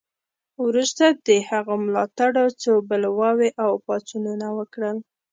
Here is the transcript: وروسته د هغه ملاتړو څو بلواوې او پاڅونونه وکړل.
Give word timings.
وروسته 0.65 1.05
د 1.27 1.29
هغه 1.49 1.73
ملاتړو 1.85 2.45
څو 2.61 2.73
بلواوې 2.89 3.49
او 3.63 3.71
پاڅونونه 3.85 4.47
وکړل. 4.57 4.97